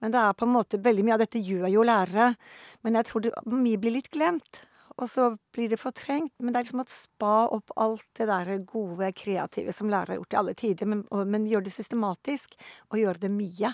Men 0.00 0.14
det 0.14 0.20
er 0.22 0.36
på 0.36 0.46
en 0.48 0.54
måte 0.54 0.80
veldig 0.80 1.04
mye 1.04 1.16
av 1.18 1.22
dette 1.22 1.42
gjør 1.44 1.68
jo 1.68 1.84
lærere, 1.84 2.32
men 2.80 2.96
jeg 2.96 3.08
tror 3.10 3.24
det, 3.26 3.34
mye 3.52 3.80
blir 3.80 3.98
litt 3.98 4.08
glemt. 4.14 4.62
Og 5.00 5.08
så 5.08 5.30
blir 5.54 5.70
det 5.72 5.80
fortrengt. 5.80 6.34
Men 6.38 6.52
det 6.52 6.60
er 6.60 6.66
liksom 6.66 6.82
å 6.84 6.90
spa 6.92 7.36
opp 7.56 7.72
alt 7.80 8.06
det 8.18 8.28
der 8.28 8.52
gode, 8.68 9.12
kreative 9.16 9.72
som 9.72 9.88
lærere 9.88 10.14
har 10.14 10.20
gjort 10.20 10.36
i 10.36 10.40
alle 10.42 10.56
tider, 10.58 10.90
men, 10.92 11.06
og, 11.08 11.24
men 11.28 11.48
gjøre 11.48 11.68
det 11.70 11.74
systematisk, 11.74 12.58
og 12.92 13.00
gjøre 13.00 13.24
det 13.24 13.32
mye. 13.32 13.72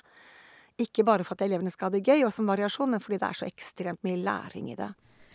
Ikke 0.83 1.06
bare 1.09 1.25
for 1.25 1.35
at 1.35 1.47
elevene 1.47 1.73
skal 1.73 1.90
ha 1.90 1.97
det 1.97 2.04
gøy, 2.06 2.26
og 2.26 2.35
som 2.35 2.49
variasjon, 2.50 2.92
men 2.95 3.02
fordi 3.02 3.18
det 3.23 3.30
er 3.30 3.40
så 3.40 3.49
ekstremt 3.49 4.06
mye 4.06 4.21
læring 4.21 4.71
i 4.71 4.78
det. 4.78 4.92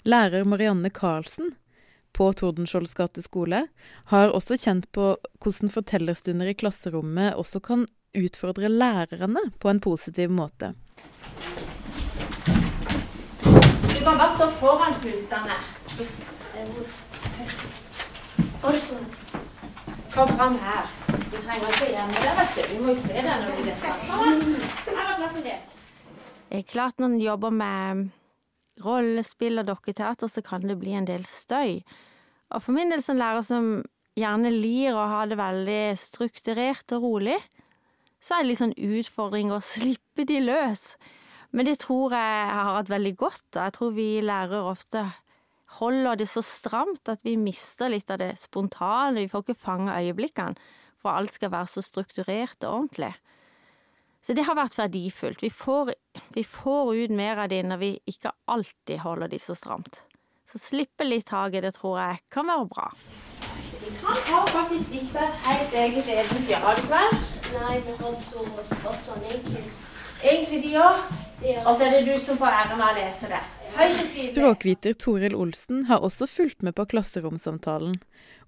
Lærer 0.07 0.47
Marianne 0.47 0.89
Karlsen 0.93 1.55
på 2.13 2.31
Tordenskiolds 2.33 2.93
gate 2.97 3.21
skole 3.23 3.65
har 4.11 4.31
også 4.35 4.57
kjent 4.59 4.87
på 4.95 5.13
hvordan 5.43 5.71
fortellerstunder 5.73 6.51
i 6.51 6.55
klasserommet 6.57 7.37
også 7.39 7.61
kan 7.63 7.85
utfordre 8.17 8.71
lærerne 8.71 9.43
på 9.59 9.71
en 9.71 9.79
positiv 9.83 10.31
måte. 10.33 10.73
Du 13.43 14.05
kan 14.05 14.17
bare 14.17 14.33
stå 14.35 14.49
foran 14.59 14.97
pultene. 15.03 15.59
Kom 20.13 20.27
fram 20.37 20.55
her. 20.59 20.87
Du 21.31 21.37
trenger 21.39 21.67
ikke 21.71 21.87
gjemme 21.91 22.15
det, 22.15 22.31
vet 22.37 22.55
du. 22.55 22.61
Vi 22.71 22.79
må 22.79 22.93
jo 22.93 22.97
se 22.99 23.15
det 23.15 23.23
når 23.27 23.51
du 23.57 23.61
leser. 23.67 23.93
Er. 25.51 25.61
Det 26.51 26.59
er 26.59 26.67
klart 26.67 26.99
når 26.99 27.13
en 27.13 27.21
jobber 27.23 27.55
med 27.55 28.09
rollespill 28.83 29.61
og 29.61 29.67
dokketeater, 29.69 30.27
så 30.27 30.43
kan 30.43 30.67
det 30.67 30.77
bli 30.79 30.93
en 30.97 31.07
del 31.07 31.25
støy. 31.27 31.79
Og 32.51 32.63
for 32.63 32.75
min 32.75 32.91
del 32.91 33.03
som 33.03 33.19
lærer 33.19 33.43
som 33.47 33.71
gjerne 34.19 34.51
lir 34.51 34.95
å 34.95 35.07
ha 35.11 35.25
det 35.27 35.39
veldig 35.39 35.81
strukturert 35.99 36.91
og 36.97 37.07
rolig, 37.07 37.39
så 38.21 38.35
er 38.35 38.43
det 38.43 38.51
litt 38.51 38.61
sånn 38.61 38.77
utfordring 38.77 39.51
å 39.51 39.61
slippe 39.73 40.27
de 40.27 40.39
løs. 40.43 40.95
Men 41.51 41.67
det 41.67 41.81
tror 41.83 42.15
jeg 42.15 42.47
har 42.55 42.77
hatt 42.77 42.91
veldig 42.91 43.15
godt. 43.19 43.47
Jeg 43.55 43.75
tror 43.75 43.91
vi 43.95 44.09
lærer 44.23 44.71
ofte 44.71 45.07
holder 45.79 46.19
det 46.19 46.27
så 46.29 46.43
stramt 46.45 47.09
at 47.11 47.21
vi 47.23 47.37
mister 47.39 47.91
litt 47.91 48.11
av 48.11 48.19
det 48.21 48.33
spontane. 48.41 49.21
Vi 49.21 49.31
får 49.31 49.45
ikke 49.45 49.59
fange 49.63 49.95
øyeblikkene, 49.95 50.59
for 51.01 51.15
alt 51.15 51.33
skal 51.33 51.53
være 51.53 51.71
så 51.71 51.83
strukturert 51.85 52.63
og 52.63 52.73
ordentlig. 52.73 53.13
Så 54.21 54.35
det 54.37 54.45
har 54.45 54.57
vært 54.57 54.77
verdifullt. 54.77 55.41
Vi 55.41 55.49
får, 55.49 55.95
vi 56.35 56.43
får 56.45 56.93
ut 56.93 57.13
mer 57.17 57.41
av 57.41 57.49
det 57.49 57.63
når 57.65 57.81
vi 57.81 57.91
ikke 58.11 58.33
alltid 58.51 59.01
holder 59.01 59.31
de 59.31 59.39
så 59.41 59.55
stramt. 59.57 60.03
Så 60.51 60.59
slippe 60.61 61.07
litt 61.07 61.29
taket, 61.31 61.63
det 61.63 61.73
tror 61.77 61.97
jeg 61.97 62.19
kan 62.29 62.45
være 62.51 62.67
bra. 62.69 62.89
Vi 63.81 63.89
kan 63.97 64.19
ha 64.27 64.41
faktisk 64.51 64.91
dikta 64.91 65.23
et 65.25 65.47
helt 65.47 65.73
eget 65.73 66.11
eventyr, 66.13 66.59
har 66.61 66.77
du 66.77 66.83
ikke 66.83 66.99
vel? 66.99 67.17
Nei, 67.55 67.79
vi 67.87 67.95
har 67.97 68.13
så 68.13 68.35
sommerpass 68.35 68.75
spørsmål, 68.75 69.23
egentlig. 69.31 69.63
Egentlig 70.21 70.59
de 70.67 70.75
òg. 70.83 71.01
Og 71.65 71.71
så 71.73 71.87
er 71.87 71.95
det 71.95 72.03
du 72.05 72.13
som 72.21 72.37
får 72.37 72.59
æren 72.59 72.77
av 72.83 72.91
å 72.91 72.97
lese 72.99 73.31
det. 73.31 73.41
Språkviter 74.31 74.93
Toril 74.93 75.35
Olsen 75.35 75.85
har 75.89 76.03
også 76.03 76.27
fulgt 76.27 76.61
med 76.61 76.75
på 76.75 76.85
klasseromsamtalen, 76.85 77.95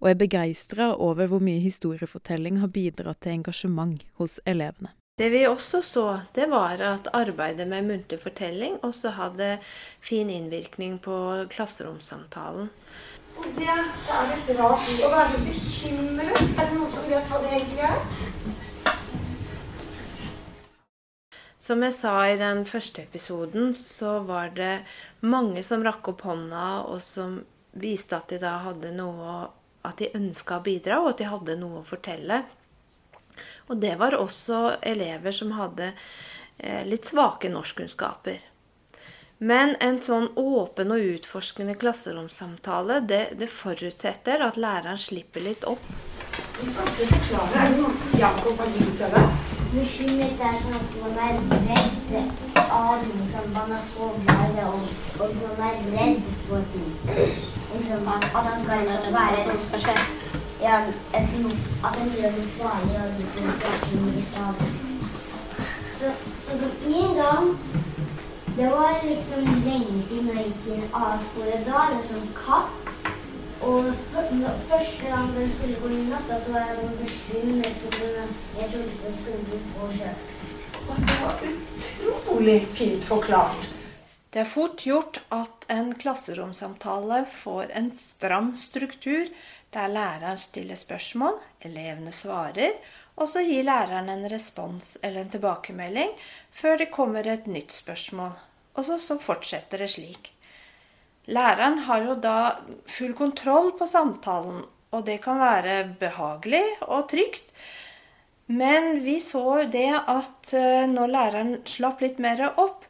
og 0.01 0.09
er 0.09 0.19
begeistra 0.19 0.91
over 0.95 1.29
hvor 1.31 1.43
mye 1.43 1.61
historiefortelling 1.63 2.59
har 2.61 2.71
bidratt 2.73 3.21
til 3.23 3.39
engasjement 3.39 4.03
hos 4.19 4.39
elevene. 4.45 4.91
Det 5.17 5.29
vi 5.29 5.43
også 5.45 5.83
så, 5.85 6.05
det 6.33 6.47
var 6.49 6.81
at 6.81 7.07
arbeidet 7.13 7.67
med 7.69 7.85
muntlig 7.85 8.17
fortelling 8.23 8.79
også 8.81 9.11
hadde 9.13 9.59
fin 10.01 10.29
innvirkning 10.29 10.97
på 11.05 11.45
klasseromsamtalen. 11.53 12.71
Og 13.37 13.45
det, 13.57 13.69
det 13.69 14.15
er 14.17 14.31
litt 14.31 14.49
rart 14.57 14.89
å 15.05 15.11
være 15.13 15.43
bekymret. 15.45 16.32
Som 21.63 21.83
jeg 21.85 21.93
sa 21.95 22.17
i 22.27 22.35
den 22.35 22.65
første 22.67 23.05
episoden, 23.05 23.69
så 23.77 24.17
var 24.27 24.49
det 24.51 24.83
mange 25.23 25.61
som 25.63 25.83
rakk 25.85 26.09
opp 26.11 26.25
hånda, 26.27 26.63
og 26.91 26.99
som 27.05 27.37
viste 27.79 28.17
at 28.17 28.33
de 28.33 28.39
da 28.41 28.57
hadde 28.65 28.91
noe 28.95 29.51
At 29.83 29.99
de 29.99 30.07
ønska 30.15 30.61
å 30.61 30.63
bidra, 30.63 31.01
og 31.01 31.09
at 31.09 31.17
de 31.19 31.25
hadde 31.27 31.55
noe 31.59 31.81
å 31.81 31.87
fortelle. 31.87 32.37
Og 33.67 33.81
det 33.83 33.97
var 33.99 34.15
også 34.15 34.77
elever 34.79 35.35
som 35.35 35.51
hadde 35.57 35.89
eh, 35.91 36.85
litt 36.87 37.03
svake 37.03 37.51
norskkunnskaper. 37.51 38.39
Men 39.43 39.75
en 39.83 39.99
sånn 39.99 40.29
åpen 40.39 40.95
og 40.95 41.03
utforskende 41.17 41.75
klasseromsamtale, 41.75 43.01
det, 43.11 43.23
det 43.35 43.51
forutsetter 43.51 44.47
at 44.47 44.55
læreren 44.55 44.95
slipper 44.95 45.43
litt 45.43 45.67
opp. 45.67 45.83
Bekymret 49.73 50.41
er 50.47 50.57
sånn 50.61 50.75
at 50.77 50.91
man 51.01 51.15
er 51.17 51.37
redd 51.67 52.11
av 52.63 53.05
liksom, 53.07 53.47
Man 53.55 53.71
er 53.73 53.81
så 53.87 54.09
glad 54.21 54.43
i 54.45 54.57
det, 54.57 54.65
og, 54.69 54.83
og 55.25 55.31
man 55.39 55.63
er 55.67 55.79
redd 55.95 56.27
for. 56.47 56.61
Liksom, 57.07 58.07
at 58.07 58.27
han 58.35 58.59
skal 58.61 58.83
liksom 58.85 59.17
være 59.17 59.45
Noe 59.47 59.63
skal 59.67 59.81
skje. 59.85 59.95
ja, 60.61 60.75
At 61.17 61.97
en 62.03 62.13
gjør 62.19 62.37
noe 62.37 62.51
farlig, 62.59 62.99
og 63.01 63.17
du 63.17 63.23
blir 63.33 63.49
bekymret 63.63 64.37
av 64.43 64.61
det. 64.61 64.69
Så, 65.97 66.13
så, 66.45 66.59
så 66.61 66.69
en 66.99 67.17
gang 67.21 67.49
Det 68.55 68.69
var 68.69 69.01
liksom 69.03 69.49
lenge 69.65 70.03
siden 70.07 70.29
jeg 70.37 70.51
gikk 70.51 70.67
i 70.69 70.77
en 70.77 70.89
annen 70.93 71.25
skole. 71.25 71.63
Da 71.65 71.73
var 71.79 71.89
det 71.89 71.97
en 72.03 72.09
sånn 72.11 72.27
katt. 72.37 73.02
Og 73.63 73.85
første 74.69 75.07
gang 75.07 75.29
den 75.35 75.51
skulle 75.53 75.79
gå 75.81 75.89
i 75.95 76.01
natta, 76.09 76.39
så 76.43 76.51
var 76.51 76.65
jeg 76.67 76.79
sånn 76.79 76.97
bekymret. 76.99 77.83
den- 77.99 78.35
Jeg 78.57 78.69
trodde 78.71 78.97
den 79.03 79.15
skulle 79.21 79.43
bli 79.47 79.59
påkjørt. 79.77 80.29
Det 80.83 81.21
var 81.21 81.39
utrolig 81.43 82.67
fint 82.67 83.03
forklart. 83.03 83.69
Det 84.33 84.41
er 84.41 84.45
fort 84.45 84.81
gjort 84.81 85.19
at 85.31 85.65
en 85.69 85.93
klasseromsamtale 85.93 87.25
får 87.43 87.71
en 87.71 87.91
stram 87.95 88.55
struktur, 88.57 89.27
der 89.73 89.87
læreren 89.87 90.37
stiller 90.37 90.75
spørsmål, 90.75 91.39
elevene 91.61 92.11
svarer, 92.11 92.71
og 93.15 93.27
så 93.29 93.39
gir 93.45 93.63
læreren 93.63 94.09
en 94.09 94.29
respons 94.29 94.97
eller 95.03 95.21
en 95.21 95.29
tilbakemelding 95.29 96.09
før 96.51 96.77
det 96.77 96.91
kommer 96.91 97.27
et 97.27 97.47
nytt 97.47 97.71
spørsmål. 97.73 98.31
Og 98.75 98.85
så, 98.85 98.99
så 98.99 99.19
fortsetter 99.21 99.77
det 99.77 99.89
slik. 99.91 100.31
Læreren 101.31 101.79
har 101.87 102.03
jo 102.03 102.15
da 102.19 102.37
full 102.91 103.13
kontroll 103.15 103.71
på 103.79 103.87
samtalen, 103.87 104.65
og 104.91 105.05
det 105.07 105.21
kan 105.23 105.39
være 105.39 105.77
behagelig 105.99 106.63
og 106.83 107.07
trygt. 107.13 107.47
Men 108.51 108.99
vi 109.05 109.19
så 109.23 109.63
det 109.71 109.89
at 109.95 110.53
eh, 110.53 110.83
når 110.89 111.13
læreren 111.13 111.53
slapp 111.65 112.03
litt 112.03 112.19
mer 112.19 112.43
opp 112.51 112.83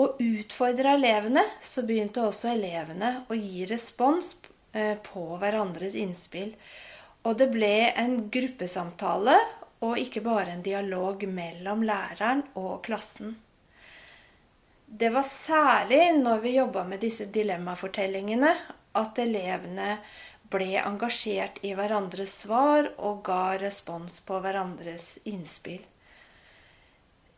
og 0.00 0.20
utfordra 0.20 0.98
elevene, 0.98 1.44
så 1.64 1.84
begynte 1.88 2.26
også 2.26 2.52
elevene 2.52 3.14
å 3.32 3.38
gi 3.38 3.64
respons 3.70 4.34
eh, 4.76 4.98
på 5.00 5.24
hverandres 5.40 5.96
innspill. 5.96 6.52
Og 7.24 7.38
det 7.40 7.48
ble 7.54 7.88
en 7.96 8.26
gruppesamtale, 8.34 9.38
og 9.82 9.98
ikke 9.98 10.22
bare 10.22 10.52
en 10.52 10.62
dialog 10.62 11.24
mellom 11.26 11.82
læreren 11.88 12.44
og 12.54 12.82
klassen. 12.86 13.34
Det 14.94 15.08
var 15.08 15.22
særlig 15.22 16.02
når 16.20 16.42
vi 16.44 16.50
jobba 16.58 16.82
med 16.84 17.00
disse 17.00 17.24
dilemmafortellingene, 17.32 18.50
at 18.92 19.18
elevene 19.22 19.94
ble 20.52 20.74
engasjert 20.82 21.62
i 21.64 21.70
hverandres 21.78 22.34
svar 22.42 22.90
og 22.98 23.22
ga 23.24 23.56
respons 23.62 24.18
på 24.28 24.42
hverandres 24.44 25.14
innspill. 25.24 25.80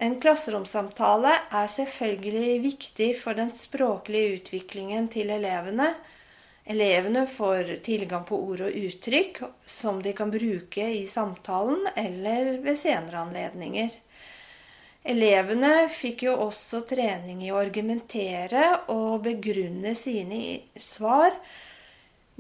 En 0.02 0.18
klasseromsamtale 0.20 1.36
er 1.54 1.70
selvfølgelig 1.70 2.58
viktig 2.64 3.10
for 3.22 3.38
den 3.38 3.54
språklige 3.54 4.40
utviklingen 4.40 5.06
til 5.14 5.30
elevene. 5.30 5.92
Elevene 6.66 7.22
får 7.30 7.76
tilgang 7.86 8.26
på 8.26 8.40
ord 8.48 8.66
og 8.66 8.80
uttrykk 8.82 9.44
som 9.70 10.02
de 10.02 10.10
kan 10.18 10.34
bruke 10.34 10.90
i 10.98 11.06
samtalen 11.06 11.86
eller 11.94 12.56
ved 12.66 12.82
senere 12.82 13.22
anledninger. 13.28 13.94
Elevene 15.04 15.90
fikk 15.92 16.22
jo 16.24 16.34
også 16.46 16.80
trening 16.88 17.42
i 17.44 17.50
å 17.52 17.58
argumentere 17.60 18.70
og 18.92 19.26
begrunne 19.26 19.92
sine 20.00 20.38
svar. 20.80 21.36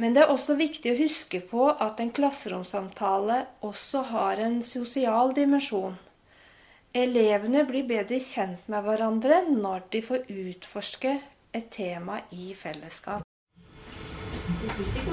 Men 0.00 0.16
det 0.16 0.24
er 0.24 0.32
også 0.32 0.56
viktig 0.56 0.94
å 0.94 0.96
huske 1.02 1.42
på 1.44 1.68
at 1.70 2.00
en 2.00 2.10
klasseromsamtale 2.16 3.42
også 3.68 4.06
har 4.14 4.40
en 4.46 4.62
sosial 4.64 5.34
dimensjon. 5.36 5.98
Elevene 6.94 7.66
blir 7.68 7.84
bedre 7.86 8.22
kjent 8.22 8.64
med 8.72 8.86
hverandre 8.86 9.42
når 9.50 9.84
de 9.92 10.02
får 10.08 10.24
utforske 10.30 11.14
et 11.54 11.68
tema 11.70 12.22
i 12.32 12.54
fellesskap. 12.58 13.22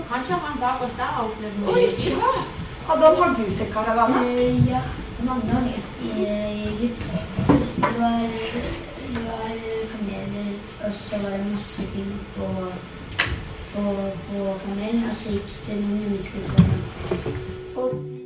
Kanskje 0.08 0.39
han 0.39 0.60
bak 0.62 0.81
oss 0.88 0.96
der 0.98 1.13
har 1.17 1.27
opplevd 1.27 1.67
Oi, 1.75 1.86
mye 2.00 2.15
ja! 2.15 2.34
Adam, 2.91 3.15
har 3.22 3.36
du 3.38 3.46
sett 3.51 3.72
karavanen? 3.74 4.67
Ja, 4.70 4.81
ganger 5.28 5.63
i, 6.04 6.25
Egypt. 6.68 7.06
Det 7.75 8.00
var, 8.00 8.20
det 9.13 9.22
var 9.28 9.48
kameler, 9.92 10.54
og 10.86 10.94
så 10.94 11.16
var 11.24 11.38
det 11.38 11.51
masse 11.51 11.82
ting 11.94 12.12
på, 12.36 12.48
på, 13.74 13.84
på 14.28 14.58
kamelen, 14.66 15.04
og 15.10 15.16
så 15.16 15.36
gikk 15.36 15.54
det 15.68 15.78
noen 15.82 16.00
mennesker 16.06 16.40
foran. 17.75 18.18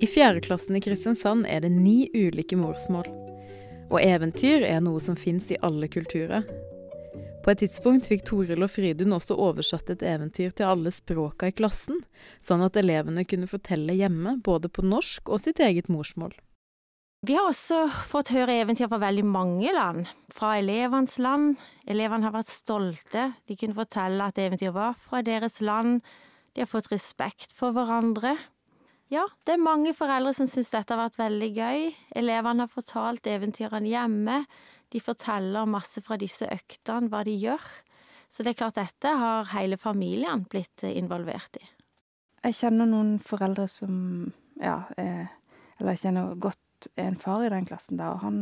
I 0.00 0.06
fjerdeklassen 0.06 0.76
i 0.76 0.80
Kristiansand 0.80 1.46
er 1.46 1.60
det 1.60 1.72
ni 1.74 2.08
ulike 2.14 2.56
morsmål. 2.56 3.08
Og 3.90 4.00
eventyr 4.02 4.62
er 4.68 4.80
noe 4.84 5.00
som 5.02 5.16
fins 5.18 5.50
i 5.50 5.58
alle 5.64 5.88
kulturer. 5.90 6.44
På 7.44 7.52
et 7.52 7.62
tidspunkt 7.62 8.08
fikk 8.10 8.24
Toril 8.26 8.64
og 8.66 8.72
Fridun 8.72 9.14
også 9.14 9.36
oversatt 9.38 9.92
et 9.94 10.02
eventyr 10.04 10.50
til 10.56 10.68
alle 10.68 10.92
språka 10.92 11.48
i 11.48 11.54
klassen, 11.54 12.02
sånn 12.42 12.64
at 12.66 12.76
elevene 12.76 13.24
kunne 13.28 13.48
fortelle 13.50 13.94
hjemme 13.96 14.36
både 14.44 14.68
på 14.68 14.84
norsk 14.84 15.30
og 15.30 15.40
sitt 15.44 15.62
eget 15.62 15.88
morsmål. 15.92 16.34
Vi 17.26 17.34
har 17.34 17.48
også 17.48 17.80
fått 18.06 18.30
høre 18.30 18.60
eventyr 18.62 18.86
fra 18.90 19.00
veldig 19.02 19.24
mange 19.26 19.72
land, 19.74 20.06
fra 20.30 20.52
elevenes 20.60 21.16
land. 21.18 21.56
Elevene 21.90 22.28
har 22.28 22.36
vært 22.36 22.52
stolte, 22.52 23.32
de 23.50 23.56
kunne 23.58 23.74
fortelle 23.74 24.28
at 24.30 24.38
eventyr 24.38 24.70
var 24.76 24.94
fra 25.02 25.24
deres 25.26 25.58
land, 25.58 25.98
de 26.54 26.62
har 26.62 26.70
fått 26.70 26.92
respekt 26.92 27.54
for 27.54 27.74
hverandre. 27.74 28.36
Ja, 29.10 29.24
det 29.46 29.56
er 29.56 29.62
mange 29.62 29.94
foreldre 29.96 30.34
som 30.36 30.46
syns 30.50 30.70
dette 30.70 30.94
har 30.94 31.08
vært 31.08 31.18
veldig 31.18 31.48
gøy. 31.56 31.84
Elevene 32.20 32.66
har 32.66 32.70
fortalt 32.70 33.26
eventyrene 33.30 33.88
hjemme. 33.88 34.42
De 34.92 35.00
forteller 35.04 35.68
masse 35.68 36.02
fra 36.04 36.16
disse 36.20 36.48
øktene, 36.48 37.10
hva 37.12 37.24
de 37.26 37.34
gjør. 37.36 37.64
Så 38.28 38.44
det 38.44 38.52
er 38.52 38.60
klart 38.60 38.78
dette 38.78 39.12
har 39.20 39.50
hele 39.54 39.78
familien 39.80 40.44
blitt 40.50 40.84
involvert 40.88 41.58
i. 41.60 41.64
Jeg 42.44 42.56
kjenner 42.60 42.88
noen 42.88 43.18
foreldre 43.24 43.68
som 43.70 43.96
Ja, 44.58 44.88
eh, 44.98 45.28
eller 45.78 45.94
jeg 45.94 46.00
kjenner 46.02 46.34
godt 46.34 46.88
en 46.98 47.14
far 47.16 47.44
i 47.46 47.50
den 47.52 47.66
klassen 47.66 48.00
der, 48.00 48.16
og 48.16 48.24
han 48.24 48.40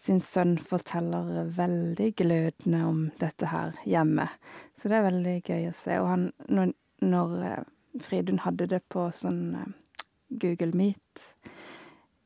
sin 0.00 0.20
sønn 0.24 0.56
forteller 0.58 1.50
veldig 1.54 2.08
glødende 2.16 2.80
om 2.88 3.00
dette 3.20 3.50
her 3.52 3.76
hjemme. 3.84 4.26
Så 4.74 4.88
det 4.88 4.96
er 4.98 5.06
veldig 5.06 5.34
gøy 5.44 5.68
å 5.68 5.76
se. 5.76 5.98
Og 6.00 6.08
han, 6.08 6.24
når, 6.48 6.72
når 7.04 7.36
eh, 7.46 7.68
Fridun 8.00 8.40
hadde 8.46 8.70
det 8.70 8.80
på 8.88 9.10
sånn 9.14 9.42
eh, 9.60 9.74
Google 10.42 10.72
Meet 10.78 11.26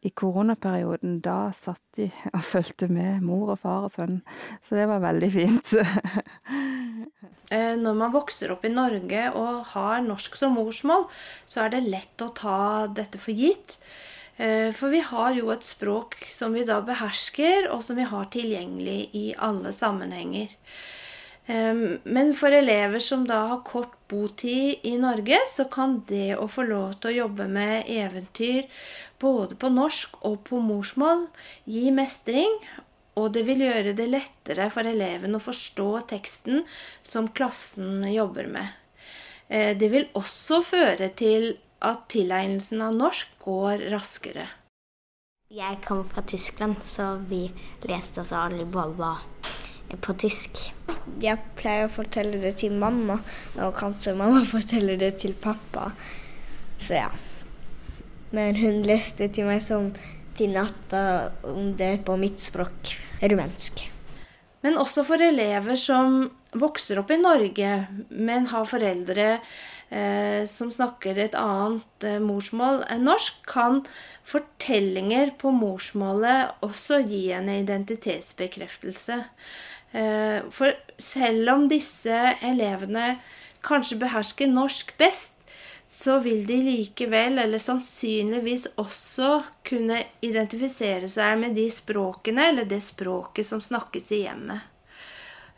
i 0.04 0.10
koronaperioden, 0.12 1.20
da 1.24 1.48
satt 1.56 1.82
de 1.98 2.10
og 2.36 2.42
fulgte 2.44 2.88
med 2.92 3.22
mor 3.24 3.54
og 3.56 3.60
far 3.64 3.88
og 3.88 3.94
sønn. 3.94 4.20
Så 4.62 4.76
det 4.78 4.88
var 4.90 5.04
veldig 5.04 5.32
fint. 5.34 5.74
Eh, 7.52 7.74
Når 7.76 7.94
man 7.98 8.12
vokser 8.14 8.50
opp 8.54 8.64
i 8.64 8.72
Norge 8.72 9.26
og 9.36 9.66
har 9.74 10.00
norsk 10.02 10.36
som 10.38 10.54
morsmål, 10.56 11.04
så 11.46 11.64
er 11.66 11.74
det 11.74 11.82
lett 11.92 12.24
å 12.24 12.30
ta 12.34 12.86
dette 12.88 13.20
for 13.20 13.36
gitt. 13.36 13.76
Eh, 14.38 14.72
For 14.72 14.88
vi 14.90 15.02
har 15.04 15.36
jo 15.36 15.50
et 15.52 15.66
språk 15.68 16.16
som 16.32 16.56
vi 16.56 16.64
da 16.64 16.80
behersker, 16.80 17.68
og 17.70 17.84
som 17.84 18.00
vi 18.00 18.08
har 18.08 18.30
tilgjengelig 18.32 19.10
i 19.14 19.26
alle 19.38 19.72
sammenhenger. 19.76 20.56
Eh, 21.46 21.74
Men 22.04 22.34
for 22.34 22.50
elever 22.50 22.98
som 22.98 23.26
da 23.28 23.46
har 23.52 23.62
kort 23.68 23.92
botid 24.08 24.80
i 24.82 24.96
Norge, 24.98 25.38
så 25.52 25.68
kan 25.70 26.00
det 26.08 26.36
å 26.36 26.48
få 26.48 26.64
lov 26.68 26.94
til 27.00 27.10
å 27.12 27.18
jobbe 27.24 27.46
med 27.48 27.84
eventyr 27.88 28.64
både 29.24 29.56
på 29.60 29.70
norsk 29.72 30.18
og 30.28 30.42
på 30.48 30.60
morsmål 30.62 31.26
gi 31.70 31.88
mestring, 31.94 32.58
og 33.18 33.30
det 33.34 33.44
vil 33.46 33.62
gjøre 33.64 33.94
det 33.96 34.08
lettere 34.10 34.68
for 34.74 34.86
eleven 34.90 35.36
å 35.38 35.42
forstå 35.42 35.88
teksten 36.10 36.64
som 37.02 37.30
klassen 37.30 38.02
jobber 38.10 38.50
med. 38.50 38.72
Eh, 39.48 39.76
Det 39.78 39.90
vil 39.90 40.08
også 40.14 40.62
føre 40.64 41.10
til 41.14 41.56
at 41.84 42.08
tilegnelsen 42.08 42.82
av 42.82 42.94
norsk 42.96 43.38
går 43.44 43.90
raskere. 43.92 44.48
Jeg 45.54 45.78
kommer 45.84 46.08
fra 46.10 46.22
Tyskland, 46.26 46.80
så 46.82 47.14
vi 47.28 47.46
leste 47.86 48.22
oss 48.24 48.32
alle 48.32 48.64
Baba 48.64 49.18
på 50.00 50.14
tysk. 50.18 50.72
Jeg 51.22 51.38
pleier 51.58 51.86
å 51.86 51.92
fortelle 51.92 52.40
det 52.42 52.56
til 52.64 52.72
mamma, 52.80 53.20
og 53.60 53.76
kanskje 53.76 54.16
mamma 54.18 54.42
forteller 54.56 54.98
det 54.98 55.12
til 55.22 55.36
pappa. 55.38 55.92
Så 56.80 56.98
ja. 56.98 57.10
Men 58.32 58.56
hun 58.56 58.82
leste 58.86 59.28
til 59.28 59.48
meg 59.50 59.62
som 59.62 59.92
til 60.34 60.54
natta 60.54 61.32
om 61.46 61.74
det 61.78 62.04
på 62.06 62.16
mitt 62.18 62.42
språk, 62.42 62.96
rumensk. 63.22 63.84
Men 64.64 64.78
også 64.80 65.04
for 65.06 65.20
elever 65.20 65.76
som 65.78 66.24
vokser 66.56 67.00
opp 67.02 67.12
i 67.12 67.20
Norge, 67.20 67.70
men 68.08 68.48
har 68.48 68.66
foreldre 68.70 69.26
eh, 69.34 70.46
som 70.48 70.70
snakker 70.72 71.20
et 71.20 71.36
annet 71.38 72.06
eh, 72.06 72.20
morsmål 72.22 72.82
enn 72.90 73.04
norsk, 73.06 73.42
kan 73.50 73.82
fortellinger 74.24 75.34
på 75.40 75.52
morsmålet 75.54 76.64
også 76.64 77.02
gi 77.04 77.26
en 77.36 77.50
identitetsbekreftelse. 77.52 79.20
Eh, 79.92 80.40
for 80.54 80.72
selv 80.98 81.52
om 81.52 81.68
disse 81.70 82.16
elevene 82.40 83.18
kanskje 83.64 84.00
behersker 84.00 84.48
norsk 84.50 84.96
best, 85.00 85.36
så 85.86 86.18
vil 86.24 86.46
de 86.46 86.56
likevel, 86.64 87.38
eller 87.38 87.60
sannsynligvis 87.60 88.66
også, 88.80 89.42
kunne 89.66 90.00
identifisere 90.24 91.08
seg 91.12 91.38
med 91.40 91.56
de 91.58 91.68
språkene, 91.72 92.48
eller 92.50 92.68
det 92.68 92.80
språket 92.84 93.46
som 93.46 93.60
snakkes 93.62 94.12
i 94.12 94.22
hjemmet. 94.24 94.70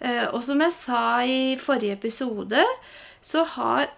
Eh, 0.00 0.26
Og 0.34 0.42
som 0.44 0.60
jeg 0.60 0.72
sa 0.72 1.24
i 1.24 1.56
forrige 1.56 1.92
episode, 1.92 2.64
så 3.22 3.44
har 3.44 3.88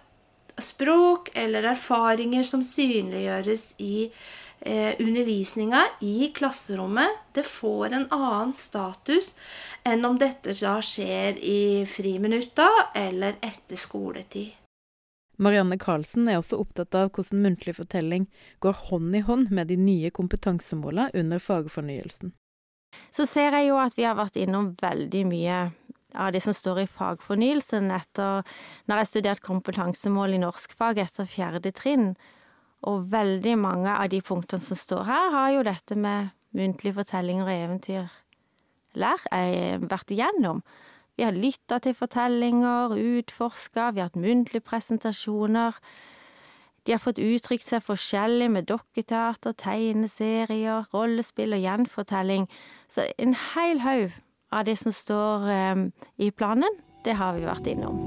språk 0.59 1.29
eller 1.33 1.63
erfaringer 1.63 2.43
som 2.43 2.63
synliggjøres 2.63 3.73
i 3.79 4.11
eh, 4.61 4.95
undervisninga 4.99 5.85
i 6.01 6.31
klasserommet, 6.35 7.19
det 7.33 7.45
får 7.47 7.95
en 7.95 8.07
annen 8.11 8.53
status 8.53 9.33
enn 9.87 10.05
om 10.05 10.19
dette 10.19 10.55
da 10.59 10.77
skjer 10.83 11.39
i 11.39 11.85
friminutta 11.87 12.69
eller 12.95 13.39
etter 13.41 13.79
skoletid. 13.79 14.55
Marianne 15.39 15.77
Karlsen 15.79 16.27
er 16.27 16.39
også 16.39 16.59
opptatt 16.59 16.95
av 16.99 17.13
hvordan 17.15 17.43
muntlig 17.45 17.77
fortelling 17.77 18.27
går 18.63 18.75
hånd 18.89 19.15
i 19.15 19.23
hånd 19.23 19.53
med 19.55 19.71
de 19.71 19.77
nye 19.79 20.11
kompetansemåla 20.11 21.09
under 21.15 21.39
fagfornyelsen. 21.39 22.33
Så 23.13 23.25
ser 23.29 23.55
jeg 23.55 23.69
jo 23.69 23.77
at 23.79 23.95
vi 23.95 24.07
har 24.07 24.17
vært 24.17 24.39
innom 24.41 24.73
veldig 24.81 25.23
mye 25.29 25.59
av 26.17 26.33
det 26.33 26.41
som 26.43 26.55
står 26.57 26.83
i 26.83 26.89
fagfornyelsen 26.89 27.91
etter 27.93 28.41
når 28.41 28.93
jeg 28.93 28.99
har 28.99 29.09
studert 29.09 29.45
kompetansemål 29.45 30.35
i 30.35 30.41
norskfag 30.41 31.01
etter 31.05 31.29
fjerde 31.29 31.71
trinn. 31.77 32.11
Og 32.89 33.09
veldig 33.11 33.55
mange 33.59 33.91
av 33.91 34.09
de 34.11 34.21
punktene 34.23 34.63
som 34.63 34.79
står 34.79 35.03
her, 35.07 35.31
har 35.35 35.49
jo 35.55 35.65
dette 35.67 35.95
med 35.99 36.31
muntlige 36.55 36.95
fortellinger 36.97 37.45
og 37.45 37.53
eventyr 37.53 38.13
lær, 38.99 39.19
eh, 39.31 39.77
vært 39.77 40.15
igjennom. 40.15 40.63
Vi 41.19 41.25
har 41.25 41.35
lytta 41.35 41.81
til 41.83 41.91
fortellinger, 41.99 42.93
utforska, 42.95 43.89
vi 43.91 43.99
har 43.99 44.07
hatt 44.07 44.15
muntlige 44.15 44.63
presentasjoner. 44.63 45.75
De 46.87 46.93
har 46.93 47.01
fått 47.03 47.19
uttrykt 47.19 47.65
seg 47.67 47.83
forskjellig 47.83 48.47
med 48.53 48.69
dokketeater, 48.69 49.51
tegneserier, 49.59 50.87
rollespill 50.93 51.57
og 51.57 51.59
gjenfortelling. 51.59 52.47
Så 52.87 53.09
en 53.19 53.35
hel 53.35 53.83
haug 53.83 54.15
av 54.55 54.63
det 54.69 54.77
som 54.79 54.95
står 54.95 55.49
eh, 55.51 55.83
i 56.23 56.31
planen, 56.31 56.79
det 57.03 57.17
har 57.19 57.35
vi 57.35 57.43
vært 57.49 57.67
innom. 57.67 57.99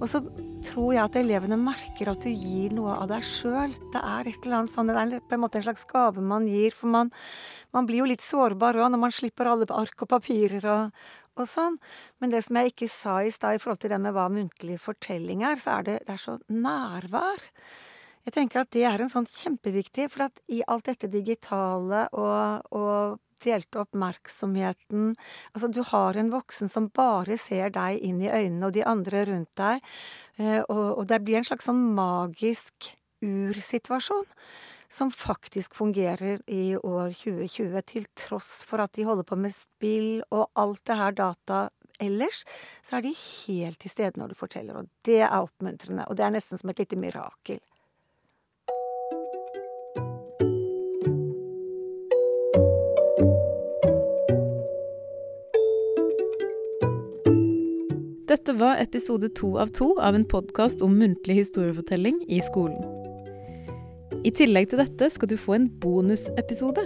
Og 0.00 0.08
så 0.08 0.20
tror 0.70 0.92
jeg 0.94 1.02
at 1.02 1.16
elevene 1.18 1.58
merker 1.58 2.12
at 2.12 2.22
du 2.22 2.30
gir 2.30 2.74
noe 2.74 2.94
av 2.94 3.08
deg 3.10 3.24
sjøl. 3.26 3.72
Det 3.92 4.00
er 4.00 4.28
et 4.30 4.44
eller 4.44 4.60
annet 4.60 4.74
sånn, 4.74 4.90
det 4.90 4.98
er 4.98 5.24
på 5.26 5.36
en 5.36 5.42
måte 5.42 5.58
en 5.60 5.66
slags 5.66 5.86
gave 5.90 6.22
man 6.22 6.46
gir, 6.48 6.74
for 6.76 6.92
man, 6.92 7.10
man 7.74 7.88
blir 7.88 8.04
jo 8.04 8.10
litt 8.10 8.24
sårbar 8.24 8.78
òg 8.78 8.92
når 8.92 9.02
man 9.02 9.14
slipper 9.14 9.50
alle 9.50 9.68
ark 9.74 10.06
og 10.06 10.10
papirer 10.12 10.66
og, 10.70 11.00
og 11.36 11.48
sånn. 11.50 11.78
Men 12.22 12.34
det 12.34 12.44
som 12.46 12.60
jeg 12.60 12.74
ikke 12.74 12.90
sa 12.92 13.18
i 13.24 13.32
stad 13.34 13.58
i 13.58 13.62
forhold 13.62 13.82
til 13.82 13.94
det 13.94 14.00
med 14.02 14.14
hva 14.14 14.28
muntlig 14.32 14.78
fortelling 14.82 15.42
er, 15.48 15.58
så 15.62 15.78
er 15.78 15.88
det, 15.88 15.96
det 16.06 16.14
er 16.16 16.22
så 16.22 16.36
nærvær. 16.52 17.48
Jeg 18.28 18.36
tenker 18.36 18.62
at 18.62 18.70
det 18.76 18.84
er 18.86 19.02
en 19.02 19.10
sånn 19.10 19.26
kjempeviktig, 19.26 20.10
for 20.12 20.28
i 20.52 20.60
alt 20.70 20.86
dette 20.86 21.10
digitale 21.10 22.06
og, 22.12 22.70
og 22.76 23.18
delte 23.44 23.82
oppmerksomheten 23.82 25.14
Altså, 25.54 25.68
du 25.72 25.82
har 25.86 26.16
en 26.16 26.32
voksen 26.32 26.70
som 26.70 26.88
bare 26.94 27.38
ser 27.40 27.72
deg 27.74 28.00
inn 28.06 28.20
i 28.22 28.30
øynene 28.30 28.68
og 28.68 28.74
de 28.76 28.84
andre 28.86 29.24
rundt 29.28 29.52
deg, 29.58 29.84
eh, 30.38 30.60
og, 30.68 31.00
og 31.00 31.06
det 31.10 31.22
blir 31.24 31.40
en 31.40 31.48
slags 31.48 31.68
sånn 31.68 31.82
magisk 31.96 32.92
ursituasjon. 33.24 34.26
Som 34.90 35.12
faktisk 35.14 35.76
fungerer 35.78 36.40
i 36.50 36.74
år 36.74 37.12
2020, 37.14 37.82
til 37.86 38.08
tross 38.18 38.64
for 38.66 38.82
at 38.82 38.96
de 38.98 39.04
holder 39.06 39.26
på 39.28 39.38
med 39.38 39.54
spill 39.54 40.24
og 40.34 40.48
alt 40.58 40.82
det 40.90 40.96
her 40.98 41.14
data 41.14 41.60
ellers 42.02 42.42
så 42.82 42.98
er 42.98 43.06
de 43.06 43.12
helt 43.14 43.80
til 43.82 43.92
stede 43.92 44.20
når 44.20 44.32
du 44.32 44.38
forteller, 44.38 44.80
og 44.80 44.90
det 45.06 45.20
er 45.22 45.36
oppmuntrende. 45.38 46.08
Og 46.08 46.18
det 46.18 46.26
er 46.26 46.34
nesten 46.34 46.60
som 46.60 46.72
et 46.72 46.82
lite 46.82 46.98
mirakel. 46.98 47.60
Dette 58.30 58.52
var 58.52 58.76
episode 58.78 59.28
to 59.34 59.56
av 59.58 59.72
to 59.74 59.88
av 59.98 60.14
en 60.14 60.24
podkast 60.24 60.82
om 60.86 60.92
muntlig 60.98 61.34
historiefortelling 61.34 62.20
i 62.28 62.38
skolen. 62.46 62.84
I 64.22 64.30
tillegg 64.30 64.68
til 64.70 64.78
dette 64.78 65.08
skal 65.10 65.30
du 65.32 65.34
få 65.34 65.56
en 65.56 65.66
bonusepisode, 65.82 66.84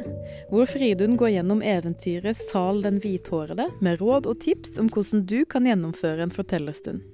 hvor 0.48 0.70
Fridun 0.70 1.18
går 1.20 1.34
gjennom 1.34 1.60
eventyret 1.60 2.40
Sal 2.40 2.80
den 2.86 2.96
hvithårede 3.04 3.66
med 3.84 4.00
råd 4.00 4.30
og 4.30 4.40
tips 4.40 4.78
om 4.80 4.88
hvordan 4.88 5.26
du 5.28 5.42
kan 5.44 5.68
gjennomføre 5.68 6.24
en 6.24 6.32
fortellerstund. 6.32 7.04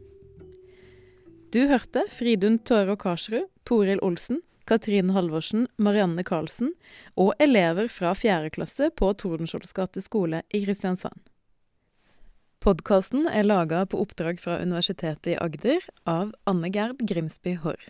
Du 1.50 1.64
hørte 1.66 2.06
Fridun 2.14 2.60
Tørå 2.62 2.94
Karsrud, 3.02 3.48
Toril 3.66 3.98
Olsen, 3.98 4.44
Katrine 4.62 5.16
Halvorsen, 5.16 5.66
Marianne 5.74 6.22
Karlsen 6.22 6.76
og 7.18 7.34
elever 7.42 7.90
fra 7.90 8.14
4. 8.14 8.54
klasse 8.54 8.92
på 8.94 9.10
Tordenskiolds 9.10 9.74
gate 9.74 10.06
skole 10.06 10.44
i 10.54 10.62
Kristiansand. 10.62 11.18
Podkasten 12.60 13.24
er 13.24 13.46
laga 13.46 13.86
på 13.88 14.02
oppdrag 14.02 14.36
fra 14.42 14.58
Universitetet 14.60 15.30
i 15.32 15.36
Agder 15.40 15.86
av 16.04 16.34
Anne 16.44 16.68
Gerd 16.68 17.00
Grimsby 17.08 17.54
Haarr. 17.62 17.86